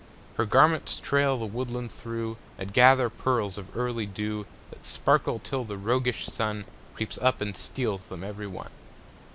Her 0.37 0.45
garments 0.45 0.99
trail 0.99 1.37
the 1.37 1.45
woodland 1.45 1.91
through, 1.91 2.37
And 2.57 2.73
gather 2.73 3.07
pearls 3.07 3.59
of 3.59 3.67
early 3.77 4.07
dew 4.07 4.47
That 4.71 4.83
sparkle 4.83 5.37
till 5.37 5.63
the 5.63 5.77
roguish 5.77 6.25
Sun 6.25 6.65
Creeps 6.95 7.19
up 7.19 7.39
and 7.39 7.55
steals 7.55 8.05
them 8.05 8.23
every 8.23 8.47
one. 8.47 8.71